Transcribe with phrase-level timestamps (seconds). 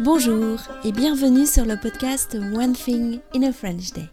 [0.00, 4.08] Bonjour et bienvenue sur le podcast One Thing in a French Day.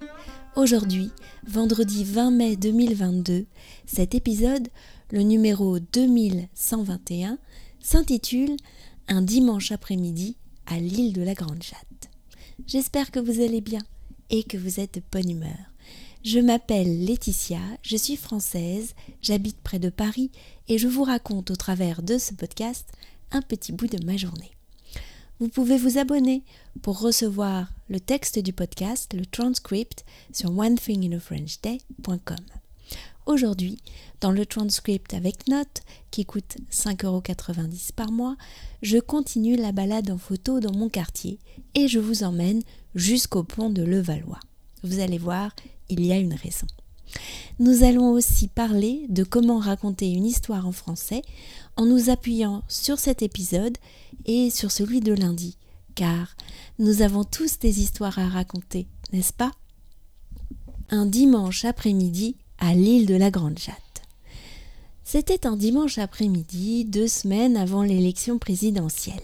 [0.55, 1.09] Aujourd'hui,
[1.47, 3.47] vendredi 20 mai 2022,
[3.87, 4.67] cet épisode,
[5.11, 7.39] le numéro 2121,
[7.79, 8.57] s'intitule
[9.07, 12.11] Un dimanche après-midi à l'île de la Grande Chatte.
[12.67, 13.81] J'espère que vous allez bien
[14.29, 15.73] et que vous êtes de bonne humeur.
[16.23, 18.93] Je m'appelle Laetitia, je suis française,
[19.23, 20.29] j'habite près de Paris
[20.67, 22.87] et je vous raconte au travers de ce podcast
[23.31, 24.51] un petit bout de ma journée.
[25.41, 26.43] Vous pouvez vous abonner
[26.83, 32.45] pour recevoir le texte du podcast, le transcript, sur onethinginafrenchday.com.
[33.25, 33.79] Aujourd'hui,
[34.19, 38.37] dans le transcript avec notes, qui coûte 5,90€ par mois,
[38.83, 41.39] je continue la balade en photo dans mon quartier
[41.73, 42.61] et je vous emmène
[42.93, 44.41] jusqu'au pont de Levallois.
[44.83, 45.55] Vous allez voir,
[45.89, 46.67] il y a une raison.
[47.61, 51.21] Nous allons aussi parler de comment raconter une histoire en français
[51.75, 53.77] en nous appuyant sur cet épisode
[54.25, 55.57] et sur celui de lundi,
[55.93, 56.35] car
[56.79, 59.51] nous avons tous des histoires à raconter, n'est-ce pas?
[60.89, 63.77] Un dimanche après-midi à l'île de la Grande Chatte.
[65.03, 69.21] C'était un dimanche après-midi, deux semaines avant l'élection présidentielle.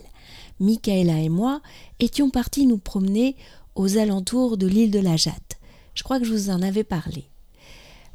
[0.59, 1.59] Michaela et moi
[1.99, 3.35] étions partis nous promener
[3.73, 5.57] aux alentours de l'île de la Jatte.
[5.95, 7.25] Je crois que je vous en avais parlé.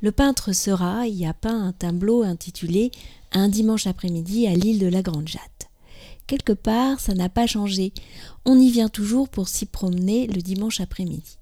[0.03, 2.91] Le peintre Sera y a peint un tableau intitulé
[3.31, 5.71] Un dimanche après-midi à l'île de la Grande Jatte.
[6.27, 7.93] Quelque part, ça n'a pas changé.
[8.45, 11.39] On y vient toujours pour s'y promener le dimanche après-midi.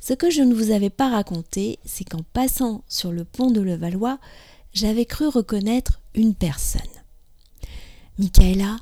[0.00, 3.60] Ce que je ne vous avais pas raconté, c'est qu'en passant sur le pont de
[3.60, 4.18] Levallois,
[4.72, 6.80] j'avais cru reconnaître une personne.
[8.18, 8.78] Michaela,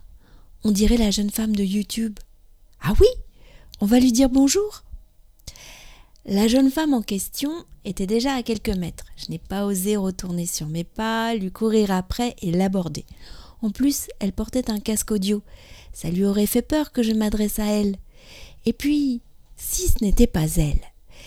[0.65, 2.19] on dirait la jeune femme de YouTube.
[2.81, 3.09] Ah oui?
[3.83, 4.85] On va lui dire bonjour?
[6.27, 7.51] La jeune femme en question
[7.85, 9.07] était déjà à quelques mètres.
[9.17, 13.05] Je n'ai pas osé retourner sur mes pas, lui courir après et l'aborder.
[13.63, 15.43] En plus, elle portait un casque audio.
[15.93, 17.97] Ça lui aurait fait peur que je m'adresse à elle.
[18.67, 19.23] Et puis,
[19.57, 20.81] si ce n'était pas elle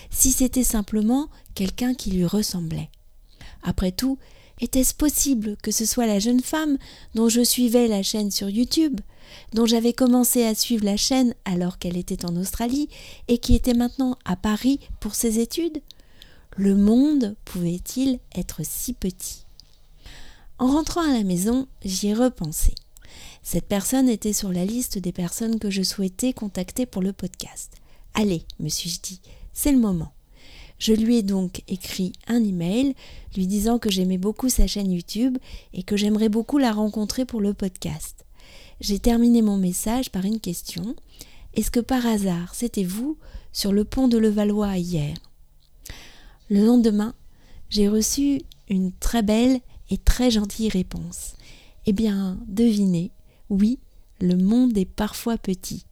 [0.09, 2.89] si c'était simplement quelqu'un qui lui ressemblait.
[3.63, 4.17] Après tout,
[4.63, 6.77] était-ce possible que ce soit la jeune femme
[7.15, 8.99] dont je suivais la chaîne sur YouTube,
[9.51, 12.87] dont j'avais commencé à suivre la chaîne alors qu'elle était en Australie
[13.27, 15.81] et qui était maintenant à Paris pour ses études?
[16.55, 19.45] Le monde pouvait-il être si petit?
[20.59, 22.73] En rentrant à la maison, j'y ai repensé.
[23.41, 27.73] Cette personne était sur la liste des personnes que je souhaitais contacter pour le podcast.
[28.13, 30.13] Allez, me suis-je dit, c'est le moment.
[30.83, 32.93] Je lui ai donc écrit un email
[33.37, 35.37] lui disant que j'aimais beaucoup sa chaîne YouTube
[35.73, 38.25] et que j'aimerais beaucoup la rencontrer pour le podcast.
[38.81, 40.93] J'ai terminé mon message par une question.
[41.53, 43.17] Est-ce que par hasard c'était vous
[43.53, 45.15] sur le pont de Levallois hier?
[46.49, 47.15] Le lendemain,
[47.69, 51.35] j'ai reçu une très belle et très gentille réponse.
[51.85, 53.11] Eh bien, devinez,
[53.49, 53.79] oui,
[54.19, 55.85] le monde est parfois petit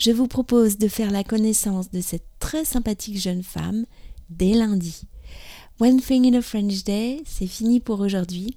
[0.00, 3.84] je vous propose de faire la connaissance de cette très sympathique jeune femme
[4.30, 5.02] dès lundi.
[5.80, 8.56] One Thing in a French Day, c'est fini pour aujourd'hui.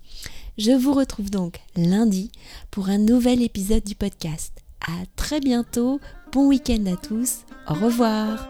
[0.57, 2.31] Je vous retrouve donc lundi
[2.69, 4.59] pour un nouvel épisode du podcast.
[4.81, 5.99] À très bientôt,
[6.31, 7.39] bon week-end à tous,
[7.69, 8.49] au revoir.